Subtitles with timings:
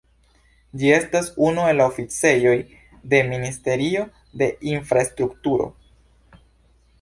[0.83, 2.55] Ĝi estas unu el oficejoj
[3.11, 4.07] de ministerio
[4.43, 5.69] de infrastrukturo.